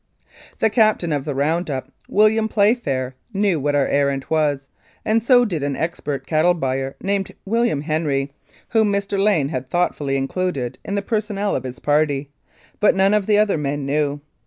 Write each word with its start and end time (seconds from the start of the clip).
The 0.57 0.71
captain 0.71 1.11
of 1.13 1.25
the 1.25 1.35
round 1.35 1.69
up, 1.69 1.91
William 2.09 2.49
Playfair, 2.49 3.13
knew 3.35 3.59
what 3.59 3.75
our 3.75 3.85
errand 3.85 4.25
was, 4.31 4.67
and 5.05 5.21
so 5.23 5.45
did 5.45 5.61
an 5.61 5.75
expert 5.75 6.25
cattle 6.25 6.55
buyer 6.55 6.95
named 7.01 7.35
William 7.45 7.81
Henry, 7.81 8.33
whom 8.69 8.91
Mr. 8.91 9.23
Lane 9.23 9.49
had 9.49 9.69
thought 9.69 9.93
fully 9.93 10.17
included 10.17 10.79
in 10.83 10.95
the 10.95 11.03
personnel 11.03 11.55
of 11.55 11.65
his 11.65 11.77
party, 11.77 12.31
but 12.79 12.95
none 12.95 13.13
of 13.13 13.27
the 13.27 13.37
other 13.37 13.59
men 13.59 13.85
knew. 13.85 14.21